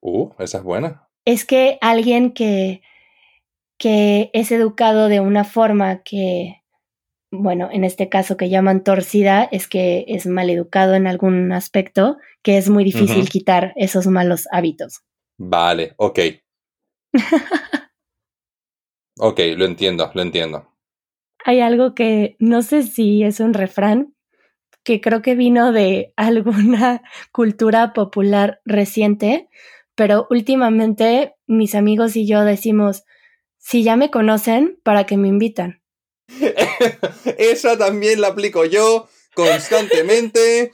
uh, 0.00 0.30
esa 0.38 0.58
es 0.58 0.64
buena 0.64 1.04
es 1.24 1.44
que 1.44 1.78
alguien 1.80 2.32
que, 2.32 2.82
que 3.78 4.30
es 4.32 4.52
educado 4.52 5.08
de 5.08 5.20
una 5.20 5.44
forma 5.44 6.02
que, 6.02 6.62
bueno, 7.34 7.68
en 7.70 7.84
este 7.84 8.08
caso 8.08 8.36
que 8.36 8.48
llaman 8.48 8.84
torcida, 8.84 9.44
es 9.44 9.68
que 9.68 10.04
es 10.08 10.26
mal 10.26 10.50
educado 10.50 10.94
en 10.94 11.06
algún 11.06 11.52
aspecto, 11.52 12.16
que 12.42 12.56
es 12.56 12.70
muy 12.70 12.84
difícil 12.84 13.28
quitar 13.28 13.72
esos 13.76 14.06
malos 14.06 14.48
hábitos. 14.50 15.02
Vale, 15.38 15.94
ok. 15.96 16.18
ok, 19.18 19.40
lo 19.56 19.66
entiendo, 19.66 20.10
lo 20.14 20.22
entiendo. 20.22 20.68
Hay 21.44 21.60
algo 21.60 21.94
que 21.94 22.36
no 22.38 22.62
sé 22.62 22.82
si 22.82 23.22
es 23.22 23.40
un 23.40 23.52
refrán, 23.52 24.14
que 24.82 25.00
creo 25.00 25.22
que 25.22 25.34
vino 25.34 25.72
de 25.72 26.12
alguna 26.16 27.02
cultura 27.32 27.92
popular 27.92 28.60
reciente, 28.64 29.48
pero 29.94 30.26
últimamente 30.30 31.34
mis 31.46 31.74
amigos 31.74 32.16
y 32.16 32.26
yo 32.26 32.44
decimos, 32.44 33.04
si 33.58 33.82
ya 33.82 33.96
me 33.96 34.10
conocen, 34.10 34.78
¿para 34.82 35.04
qué 35.04 35.16
me 35.16 35.28
invitan? 35.28 35.83
Esa 37.38 37.78
también 37.78 38.20
la 38.20 38.28
aplico 38.28 38.64
yo 38.64 39.08
constantemente, 39.34 40.72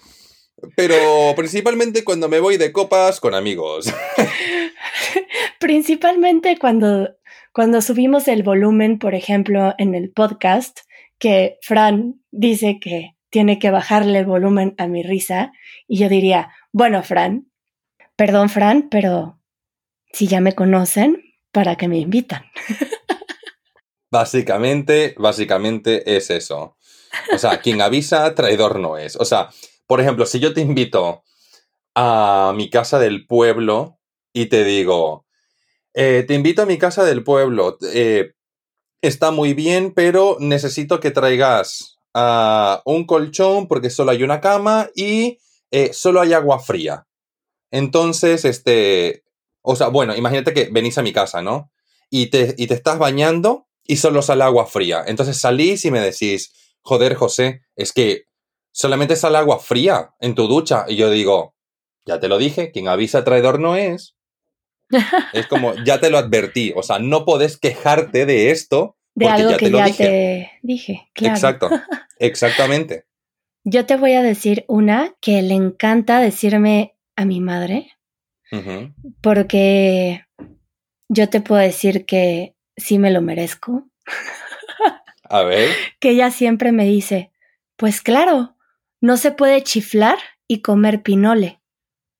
pero 0.76 1.32
principalmente 1.36 2.04
cuando 2.04 2.28
me 2.28 2.40
voy 2.40 2.56
de 2.56 2.72
copas 2.72 3.20
con 3.20 3.34
amigos. 3.34 3.92
principalmente 5.60 6.58
cuando, 6.58 7.10
cuando 7.52 7.82
subimos 7.82 8.28
el 8.28 8.42
volumen, 8.42 8.98
por 8.98 9.14
ejemplo, 9.14 9.74
en 9.78 9.94
el 9.94 10.10
podcast, 10.10 10.80
que 11.18 11.58
Fran 11.62 12.20
dice 12.30 12.78
que 12.80 13.16
tiene 13.30 13.58
que 13.58 13.70
bajarle 13.70 14.18
el 14.18 14.26
volumen 14.26 14.74
a 14.78 14.86
mi 14.86 15.02
risa, 15.02 15.52
y 15.86 15.98
yo 15.98 16.08
diría, 16.08 16.52
bueno, 16.72 17.02
Fran, 17.02 17.50
Perdón, 18.20 18.50
Fran, 18.50 18.90
pero 18.90 19.40
si 20.12 20.26
ya 20.26 20.42
me 20.42 20.52
conocen, 20.54 21.24
¿para 21.52 21.76
qué 21.76 21.88
me 21.88 21.96
invitan? 21.96 22.42
Básicamente, 24.10 25.14
básicamente 25.18 26.16
es 26.16 26.30
eso. 26.30 26.76
O 27.32 27.38
sea, 27.38 27.60
quien 27.60 27.80
avisa, 27.80 28.34
traidor 28.34 28.78
no 28.78 28.98
es. 28.98 29.16
O 29.16 29.24
sea, 29.24 29.50
por 29.86 30.00
ejemplo, 30.00 30.26
si 30.26 30.40
yo 30.40 30.52
te 30.52 30.60
invito 30.60 31.22
a 31.94 32.52
mi 32.56 32.70
casa 32.70 32.98
del 32.98 33.26
pueblo 33.26 33.98
y 34.32 34.46
te 34.46 34.64
digo, 34.64 35.26
eh, 35.94 36.24
te 36.26 36.34
invito 36.34 36.62
a 36.62 36.66
mi 36.66 36.78
casa 36.78 37.04
del 37.04 37.24
pueblo, 37.24 37.78
eh, 37.92 38.32
está 39.00 39.30
muy 39.30 39.54
bien, 39.54 39.92
pero 39.94 40.36
necesito 40.40 41.00
que 41.00 41.10
traigas 41.10 41.98
uh, 42.14 42.78
un 42.84 43.06
colchón 43.06 43.66
porque 43.66 43.90
solo 43.90 44.12
hay 44.12 44.22
una 44.22 44.40
cama 44.40 44.90
y 44.94 45.38
eh, 45.70 45.92
solo 45.92 46.20
hay 46.20 46.32
agua 46.32 46.58
fría. 46.60 47.06
Entonces, 47.70 48.44
este, 48.44 49.24
o 49.62 49.76
sea, 49.76 49.88
bueno, 49.88 50.16
imagínate 50.16 50.52
que 50.52 50.68
venís 50.70 50.98
a 50.98 51.02
mi 51.02 51.12
casa, 51.12 51.42
¿no? 51.42 51.72
Y 52.10 52.26
te, 52.26 52.54
y 52.58 52.66
te 52.66 52.74
estás 52.74 52.98
bañando 52.98 53.68
y 53.84 53.96
solo 53.96 54.22
sale 54.22 54.44
agua 54.44 54.66
fría. 54.66 55.02
Entonces 55.06 55.38
salís 55.38 55.84
y 55.84 55.90
me 55.90 56.00
decís, 56.00 56.52
joder, 56.82 57.14
José, 57.14 57.62
es 57.76 57.92
que 57.92 58.24
solamente 58.72 59.16
sale 59.16 59.38
agua 59.38 59.58
fría 59.58 60.10
en 60.20 60.34
tu 60.34 60.46
ducha. 60.46 60.84
Y 60.88 60.96
yo 60.96 61.10
digo, 61.10 61.54
ya 62.06 62.20
te 62.20 62.28
lo 62.28 62.38
dije, 62.38 62.70
quien 62.70 62.88
avisa 62.88 63.24
traidor 63.24 63.60
no 63.60 63.76
es. 63.76 64.16
Es 65.32 65.46
como, 65.46 65.74
ya 65.84 66.00
te 66.00 66.10
lo 66.10 66.18
advertí. 66.18 66.72
O 66.74 66.82
sea, 66.82 66.98
no 66.98 67.24
podés 67.24 67.58
quejarte 67.58 68.26
de 68.26 68.50
esto. 68.50 68.96
De 69.14 69.28
algo 69.28 69.56
que 69.56 69.70
ya 69.70 69.92
te 69.92 70.52
dije, 70.62 71.08
claro. 71.12 71.34
Exacto, 71.34 71.70
exactamente. 72.18 73.04
Yo 73.64 73.84
te 73.86 73.96
voy 73.96 74.12
a 74.12 74.22
decir 74.22 74.64
una 74.68 75.14
que 75.20 75.42
le 75.42 75.54
encanta 75.54 76.20
decirme 76.20 76.96
a 77.16 77.24
mi 77.24 77.40
madre, 77.40 77.90
porque 79.20 80.24
yo 81.08 81.28
te 81.28 81.40
puedo 81.40 81.60
decir 81.60 82.06
que 82.06 82.56
sí 82.80 82.98
me 82.98 83.10
lo 83.10 83.22
merezco. 83.22 83.88
A 85.24 85.42
ver. 85.42 85.70
que 86.00 86.10
ella 86.10 86.30
siempre 86.30 86.72
me 86.72 86.84
dice, 86.84 87.30
pues 87.76 88.02
claro, 88.02 88.56
no 89.00 89.16
se 89.16 89.32
puede 89.32 89.62
chiflar 89.62 90.18
y 90.46 90.62
comer 90.62 91.02
pinole, 91.02 91.60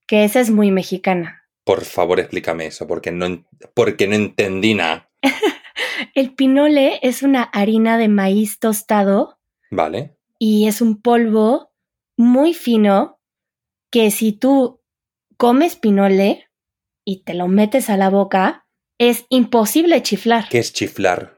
que 0.07 0.23
esa 0.23 0.39
es 0.39 0.49
muy 0.49 0.71
mexicana. 0.71 1.45
Por 1.63 1.85
favor, 1.85 2.19
explícame 2.19 2.65
eso, 2.65 2.87
porque 2.87 3.11
no, 3.11 3.45
porque 3.73 4.07
no 4.07 4.15
entendí 4.15 4.73
nada. 4.73 5.11
El 6.15 6.33
pinole 6.33 6.99
es 7.03 7.21
una 7.21 7.43
harina 7.43 7.97
de 7.97 8.07
maíz 8.07 8.59
tostado. 8.59 9.39
Vale. 9.69 10.17
Y 10.39 10.67
es 10.67 10.81
un 10.81 11.01
polvo 11.01 11.71
muy 12.17 12.53
fino 12.53 13.19
que 13.91 14.09
si 14.09 14.31
tú 14.31 14.81
comes 15.37 15.75
pinole 15.75 16.49
y 17.05 17.23
te 17.23 17.33
lo 17.33 17.47
metes 17.47 17.89
a 17.89 17.97
la 17.97 18.09
boca, 18.09 18.65
es 19.01 19.25
imposible 19.29 20.03
chiflar. 20.03 20.47
¿Qué 20.47 20.59
es 20.59 20.73
chiflar? 20.73 21.35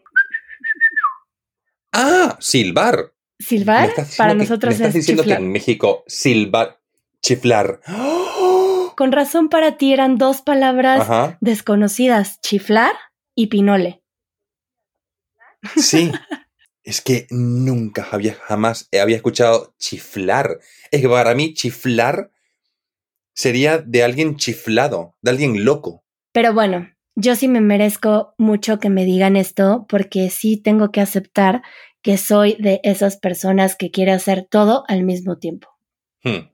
Ah, 1.94 2.38
silbar. 2.42 3.14
Silbar 3.40 3.90
para 4.18 4.34
nosotros 4.34 4.72
me 4.72 4.76
estás 4.76 4.94
diciendo 4.94 5.24
que 5.24 5.32
en 5.32 5.50
México 5.50 6.04
silbar, 6.06 6.82
chiflar. 7.22 7.80
¡Oh! 7.88 8.94
Con 8.98 9.14
razón 9.14 9.48
para 9.48 9.78
ti 9.78 9.94
eran 9.94 10.18
dos 10.18 10.42
palabras 10.42 11.02
Ajá. 11.04 11.38
desconocidas, 11.40 12.42
chiflar 12.42 12.94
y 13.34 13.48
pinole. 13.48 14.04
Sí. 15.78 16.12
Es 16.86 17.00
que 17.00 17.28
nunca 17.30 18.06
había 18.12 18.34
jamás 18.34 18.90
había 19.02 19.16
escuchado 19.16 19.74
chiflar. 19.80 20.60
Es 20.92 21.00
que 21.00 21.08
para 21.08 21.34
mí 21.34 21.54
chiflar 21.54 22.30
sería 23.34 23.78
de 23.78 24.04
alguien 24.04 24.36
chiflado, 24.36 25.16
de 25.22 25.32
alguien 25.32 25.64
loco. 25.64 26.04
Pero 26.34 26.54
bueno, 26.54 26.94
yo 27.16 27.36
sí 27.36 27.48
me 27.48 27.62
merezco 27.62 28.34
mucho 28.38 28.80
que 28.80 28.90
me 28.90 29.06
digan 29.06 29.36
esto 29.36 29.86
porque 29.88 30.30
sí 30.30 30.58
tengo 30.58 30.92
que 30.92 31.02
aceptar 31.02 31.62
que 32.02 32.18
soy 32.18 32.56
de 32.60 32.82
esas 32.84 33.18
personas 33.18 33.76
que 33.76 33.92
quiere 33.92 34.12
hacer 34.12 34.48
todo 34.50 34.84
al 34.88 35.04
mismo 35.04 35.38
tiempo. 35.38 35.70
Hmm. 36.24 36.50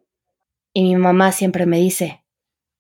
Y 0.74 0.84
mi 0.84 0.96
mamá 0.96 1.32
siempre 1.32 1.66
me 1.66 1.78
dice, 1.78 2.24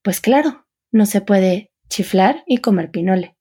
pues 0.03 0.21
claro, 0.21 0.67
no 0.91 1.05
se 1.05 1.21
puede 1.21 1.71
chiflar 1.89 2.43
y 2.45 2.59
comer 2.59 2.91
pinole, 2.91 3.35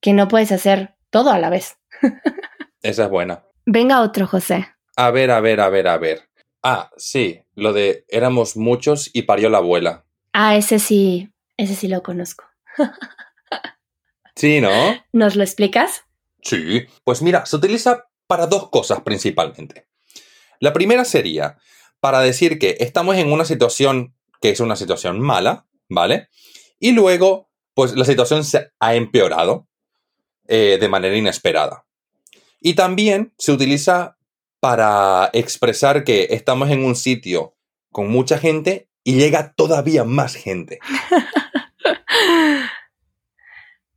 que 0.00 0.12
no 0.12 0.28
puedes 0.28 0.52
hacer 0.52 0.94
todo 1.10 1.30
a 1.30 1.38
la 1.38 1.50
vez. 1.50 1.78
Esa 2.82 3.04
es 3.04 3.10
buena. 3.10 3.44
Venga 3.66 4.02
otro, 4.02 4.26
José. 4.26 4.68
A 4.96 5.10
ver, 5.10 5.30
a 5.30 5.40
ver, 5.40 5.60
a 5.60 5.68
ver, 5.68 5.88
a 5.88 5.98
ver. 5.98 6.28
Ah, 6.62 6.90
sí, 6.96 7.42
lo 7.54 7.72
de 7.72 8.04
éramos 8.08 8.56
muchos 8.56 9.10
y 9.12 9.22
parió 9.22 9.48
la 9.48 9.58
abuela. 9.58 10.04
Ah, 10.32 10.56
ese 10.56 10.78
sí, 10.78 11.32
ese 11.56 11.74
sí 11.74 11.88
lo 11.88 12.02
conozco. 12.02 12.44
Sí, 14.36 14.60
¿no? 14.60 14.70
¿Nos 15.12 15.36
lo 15.36 15.42
explicas? 15.42 16.04
Sí. 16.42 16.86
Pues 17.04 17.22
mira, 17.22 17.46
se 17.46 17.56
utiliza 17.56 18.04
para 18.26 18.46
dos 18.46 18.70
cosas 18.70 19.00
principalmente. 19.02 19.86
La 20.60 20.72
primera 20.72 21.04
sería 21.04 21.58
para 22.00 22.20
decir 22.20 22.58
que 22.58 22.76
estamos 22.80 23.16
en 23.16 23.32
una 23.32 23.44
situación 23.44 24.14
que 24.40 24.50
es 24.50 24.60
una 24.60 24.76
situación 24.76 25.20
mala, 25.20 25.66
¿vale? 25.88 26.28
Y 26.78 26.92
luego, 26.92 27.50
pues 27.74 27.94
la 27.94 28.04
situación 28.04 28.44
se 28.44 28.70
ha 28.78 28.94
empeorado 28.94 29.68
eh, 30.48 30.78
de 30.80 30.88
manera 30.88 31.16
inesperada. 31.16 31.84
Y 32.60 32.74
también 32.74 33.34
se 33.38 33.52
utiliza 33.52 34.16
para 34.60 35.30
expresar 35.32 36.04
que 36.04 36.28
estamos 36.30 36.70
en 36.70 36.84
un 36.84 36.96
sitio 36.96 37.56
con 37.90 38.10
mucha 38.10 38.38
gente 38.38 38.88
y 39.04 39.14
llega 39.14 39.52
todavía 39.54 40.04
más 40.04 40.34
gente. 40.34 40.78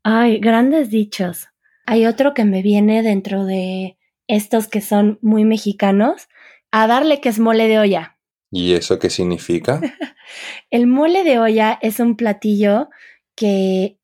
Ay, 0.03 0.39
grandes 0.39 0.89
dichos. 0.89 1.47
Hay 1.85 2.05
otro 2.05 2.33
que 2.33 2.43
me 2.43 2.61
viene 2.61 3.03
dentro 3.03 3.45
de 3.45 3.97
estos 4.27 4.67
que 4.67 4.81
son 4.81 5.17
muy 5.21 5.45
mexicanos, 5.45 6.27
a 6.71 6.87
darle 6.87 7.21
que 7.21 7.29
es 7.29 7.39
mole 7.39 7.67
de 7.67 7.79
olla. 7.79 8.17
¿Y 8.51 8.73
eso 8.73 8.99
qué 8.99 9.09
significa? 9.09 9.79
El 10.69 10.87
mole 10.87 11.23
de 11.23 11.39
olla 11.39 11.79
es 11.81 11.99
un 11.99 12.17
platillo 12.17 12.89
que, 13.35 13.97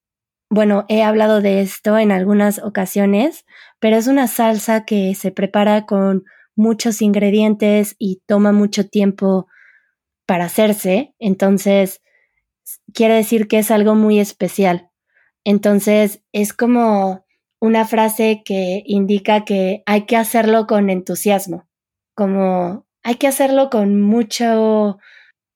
bueno, 0.49 0.85
he 0.87 1.03
hablado 1.03 1.41
de 1.41 1.61
esto 1.61 1.97
en 1.97 2.11
algunas 2.11 2.59
ocasiones, 2.59 3.45
pero 3.79 3.97
es 3.97 4.07
una 4.07 4.27
salsa 4.27 4.85
que 4.85 5.13
se 5.15 5.31
prepara 5.31 5.85
con 5.85 6.23
muchos 6.55 7.01
ingredientes 7.01 7.95
y 7.99 8.21
toma 8.25 8.51
mucho 8.51 8.87
tiempo 8.87 9.47
para 10.25 10.45
hacerse. 10.45 11.13
Entonces, 11.19 12.01
quiere 12.93 13.15
decir 13.15 13.47
que 13.47 13.59
es 13.59 13.71
algo 13.71 13.95
muy 13.95 14.19
especial. 14.19 14.88
Entonces, 15.49 16.21
es 16.31 16.53
como 16.53 17.25
una 17.59 17.87
frase 17.87 18.43
que 18.45 18.83
indica 18.85 19.45
que 19.45 19.81
hay 19.87 20.05
que 20.05 20.15
hacerlo 20.15 20.67
con 20.67 20.91
entusiasmo, 20.91 21.67
como 22.13 22.85
hay 23.01 23.15
que 23.15 23.25
hacerlo 23.25 23.71
con 23.71 23.99
mucho, 23.99 24.99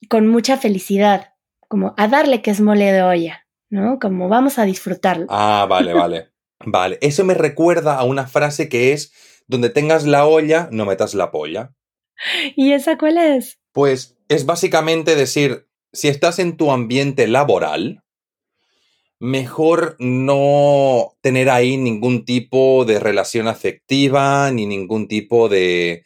con 0.10 0.28
mucha 0.28 0.58
felicidad, 0.58 1.36
como 1.68 1.94
a 1.96 2.08
darle 2.08 2.42
que 2.42 2.50
es 2.50 2.60
mole 2.60 2.92
de 2.92 3.04
olla, 3.04 3.48
¿no? 3.70 4.00
Como 4.00 4.30
vamos 4.30 4.58
a 4.58 4.66
disfrutarlo. 4.66 5.28
Ah, 5.30 5.68
vale, 5.70 5.94
vale. 5.94 6.32
Vale, 6.66 6.98
eso 7.02 7.24
me 7.24 7.36
recuerda 7.36 7.96
a 7.96 8.04
una 8.04 8.26
frase 8.26 8.70
que 8.70 8.94
es, 8.94 9.14
donde 9.46 9.70
tengas 9.70 10.08
la 10.08 10.26
olla, 10.26 10.70
no 10.72 10.88
metas 10.88 11.14
la 11.14 11.30
polla. 11.30 11.76
¿Y 12.56 12.72
esa 12.72 12.98
cuál 12.98 13.20
es? 13.20 13.60
Pues 13.72 14.18
es 14.28 14.48
básicamente 14.48 15.16
decir, 15.16 15.68
si 15.92 16.08
estás 16.08 16.40
en 16.40 16.58
tu 16.58 16.72
ambiente 16.72 17.28
laboral, 17.28 18.03
mejor 19.24 19.96
no 20.00 21.14
tener 21.22 21.50
ahí 21.50 21.78
ningún 21.78 22.26
tipo 22.26 22.84
de 22.84 23.00
relación 23.00 23.48
afectiva, 23.48 24.52
ni 24.52 24.66
ningún 24.66 25.08
tipo 25.08 25.48
de... 25.48 26.04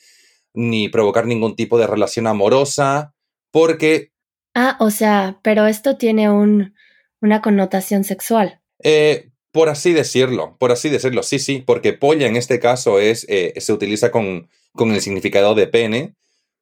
ni 0.53 0.87
provocar 0.87 1.25
ningún 1.25 1.55
tipo 1.55 1.79
de 1.79 1.87
relación 1.87 2.27
amorosa, 2.27 3.15
porque... 3.51 4.11
Ah, 4.53 4.77
o 4.79 4.91
sea, 4.91 5.39
pero 5.41 5.65
esto 5.65 5.97
tiene 5.97 6.29
un, 6.29 6.75
una 7.19 7.41
connotación 7.41 8.03
sexual. 8.03 8.61
Eh, 8.83 9.31
por 9.51 9.69
así 9.69 9.93
decirlo, 9.93 10.55
por 10.59 10.71
así 10.71 10.89
decirlo, 10.89 11.23
sí, 11.23 11.39
sí, 11.39 11.63
porque 11.65 11.93
polla 11.93 12.27
en 12.27 12.35
este 12.35 12.59
caso 12.59 12.99
es, 12.99 13.25
eh, 13.29 13.55
se 13.57 13.73
utiliza 13.73 14.11
con, 14.11 14.47
con, 14.73 14.91
el 14.91 15.01
significado 15.01 15.55
de 15.55 15.65
pene, 15.65 16.13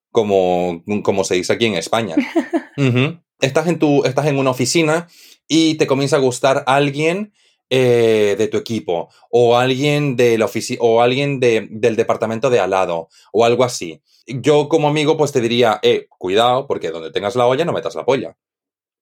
como, 0.09 0.85
como 1.03 1.25
se 1.25 1.35
dice 1.35 1.51
aquí 1.51 1.65
en 1.65 1.75
España. 1.75 2.15
uh 2.77 2.81
-huh. 2.81 3.21
estás, 3.41 3.67
en 3.67 3.77
tu, 3.77 4.05
estás 4.05 4.27
en 4.27 4.37
una 4.37 4.51
oficina 4.51 5.09
y 5.47 5.75
te 5.75 5.87
comienza 5.87 6.17
a 6.17 6.19
gustar 6.19 6.63
alguien 6.67 7.33
eh, 7.69 8.35
de 8.37 8.47
tu 8.47 8.57
equipo 8.57 9.09
o 9.31 9.57
alguien, 9.57 10.15
de 10.15 10.37
la 10.37 10.47
o 10.79 11.01
alguien 11.01 11.39
de, 11.39 11.67
del 11.71 11.95
departamento 11.95 12.51
de 12.51 12.59
al 12.59 12.69
lado 12.69 13.09
o 13.33 13.43
algo 13.43 13.63
así. 13.63 14.01
Yo 14.27 14.69
como 14.69 14.87
amigo 14.87 15.17
pues 15.17 15.31
te 15.31 15.41
diría, 15.41 15.79
eh, 15.81 16.07
cuidado 16.09 16.67
porque 16.67 16.91
donde 16.91 17.11
tengas 17.11 17.35
la 17.35 17.47
olla 17.47 17.65
no 17.65 17.73
metas 17.73 17.95
la 17.95 18.05
polla. 18.05 18.37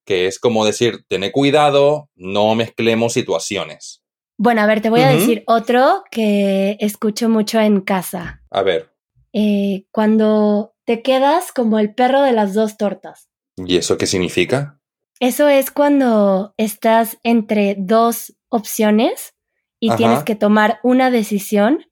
Que 0.05 0.27
es 0.27 0.39
como 0.39 0.65
decir, 0.65 1.05
ten 1.07 1.29
cuidado, 1.31 2.09
no 2.15 2.55
mezclemos 2.55 3.13
situaciones. 3.13 4.01
Bueno, 4.37 4.61
a 4.61 4.65
ver, 4.65 4.81
te 4.81 4.89
voy 4.89 5.01
a 5.01 5.07
uh 5.07 5.11
-huh. 5.11 5.19
decir 5.19 5.43
otro 5.45 6.03
que 6.09 6.77
escucho 6.79 7.29
mucho 7.29 7.59
en 7.59 7.81
casa. 7.81 8.41
A 8.49 8.63
ver. 8.63 8.93
Eh, 9.33 9.85
cuando 9.91 10.73
te 10.85 11.01
quedas 11.01 11.51
como 11.51 11.79
el 11.79 11.93
perro 11.93 12.21
de 12.21 12.33
las 12.33 12.53
dos 12.53 12.77
tortas. 12.77 13.29
¿Y 13.57 13.77
eso 13.77 13.97
qué 13.97 14.07
significa? 14.07 14.79
Eso 15.23 15.47
es 15.47 15.71
cuando 15.71 16.53
estás 16.57 17.17
entre 17.23 17.77
dos 17.79 18.35
opciones 18.49 19.33
y 19.79 19.87
Ajá. 19.87 19.95
tienes 19.95 20.23
que 20.25 20.35
tomar 20.35 20.81
una 20.83 21.11
decisión, 21.11 21.85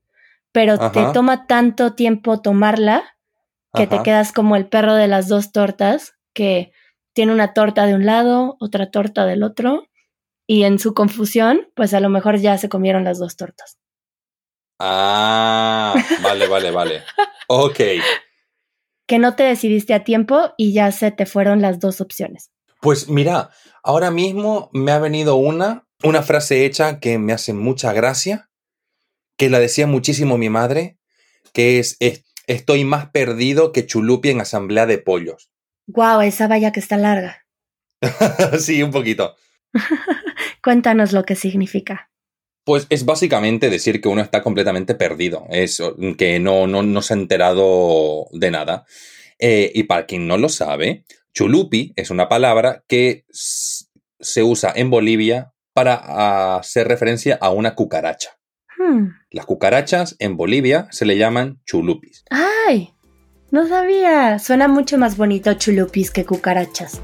pero 0.52 0.74
Ajá. 0.74 0.92
te 0.92 1.14
toma 1.14 1.48
tanto 1.48 1.94
tiempo 1.94 2.42
tomarla 2.42 3.16
que 3.74 3.84
Ajá. 3.84 3.90
te 4.00 4.04
quedas 4.04 4.34
como 4.34 4.58
el 4.58 4.68
perro 4.68 4.96
de 4.96 5.08
las 5.08 5.30
dos 5.30 5.54
tortas, 5.54 6.16
que 6.34 6.74
tiene 7.14 7.32
una 7.32 7.54
torta 7.54 7.86
de 7.86 7.96
un 7.96 8.06
lado, 8.06 8.58
otra 8.60 8.92
torta 8.92 9.26
del 9.26 9.44
otro, 9.44 9.88
y 10.46 10.64
en 10.64 10.78
su 10.78 10.94
confusión, 10.94 11.70
pues 11.74 11.94
a 11.94 12.02
lo 12.02 12.10
mejor 12.10 12.38
ya 12.38 12.58
se 12.58 12.68
comieron 12.68 13.06
las 13.06 13.18
dos 13.18 13.38
tortas. 13.38 13.80
Ah, 14.78 15.96
vale, 16.22 16.48
vale, 16.48 16.72
vale. 16.72 17.04
Ok. 17.48 17.80
Que 19.08 19.20
no 19.20 19.38
te 19.38 19.44
decidiste 19.44 19.94
a 19.94 20.04
tiempo 20.04 20.54
y 20.58 20.74
ya 20.74 20.92
se 20.92 21.12
te 21.12 21.26
fueron 21.26 21.62
las 21.62 21.80
dos 21.80 22.02
opciones. 22.02 22.51
Pues 22.82 23.10
mira, 23.10 23.52
ahora 23.84 24.10
mismo 24.10 24.72
me 24.74 24.92
ha 24.92 24.98
venido 24.98 25.36
una, 25.36 25.88
una 26.04 26.24
frase 26.24 26.66
hecha 26.66 27.00
que 27.00 27.20
me 27.20 27.32
hace 27.32 27.54
mucha 27.54 27.94
gracia, 27.94 28.50
que 29.38 29.52
la 29.52 29.60
decía 29.60 29.86
muchísimo 29.86 30.40
mi 30.40 30.50
madre, 30.50 30.98
que 31.54 31.78
es, 31.78 31.96
es 32.00 32.24
estoy 32.48 32.84
más 32.84 33.12
perdido 33.12 33.72
que 33.72 33.86
chulupi 33.86 34.32
en 34.32 34.42
asamblea 34.42 34.88
de 34.88 34.98
pollos. 34.98 35.52
Guau, 35.86 36.18
wow, 36.18 36.28
esa 36.28 36.48
valla 36.48 36.72
que 36.72 36.80
está 36.80 36.98
larga. 36.98 37.46
sí, 38.60 38.82
un 38.82 38.90
poquito. 38.92 39.36
Cuéntanos 40.64 41.12
lo 41.12 41.24
que 41.24 41.36
significa. 41.36 42.10
Pues 42.64 42.88
es 42.90 43.06
básicamente 43.06 43.70
decir 43.70 44.02
que 44.02 44.10
uno 44.10 44.22
está 44.22 44.42
completamente 44.42 44.96
perdido, 44.96 45.46
es 45.50 45.82
que 46.18 46.40
no, 46.40 46.68
no, 46.68 46.82
no 46.82 47.02
se 47.02 47.14
ha 47.14 47.18
enterado 47.18 48.28
de 48.32 48.52
nada. 48.52 48.86
Eh, 49.40 49.72
y 49.74 49.84
para 49.84 50.06
quien 50.06 50.28
no 50.28 50.38
lo 50.38 50.50
sabe, 50.50 51.04
chulupi 51.34 51.94
es 51.96 52.10
una 52.10 52.28
palabra 52.30 52.84
que 52.88 53.26
se 53.30 54.44
usa 54.44 54.72
en 54.76 54.90
Bolivia 54.90 55.54
para 55.74 56.58
hacer 56.58 56.88
referencia 56.88 57.38
a 57.42 57.50
una 57.52 57.76
cucaracha. 57.76 58.32
Hmm. 58.78 59.10
Las 59.30 59.46
cucarachas 59.46 60.16
en 60.20 60.38
Bolivia 60.38 60.88
se 60.92 61.06
le 61.06 61.18
llaman 61.18 61.62
chulupis. 61.66 62.24
¡Ay! 62.30 62.94
No 63.52 63.68
sabía. 63.68 64.40
Suena 64.40 64.68
mucho 64.68 64.98
más 64.98 65.18
bonito 65.18 65.54
chulupis 65.54 66.12
que 66.12 66.26
cucarachas. 66.26 67.02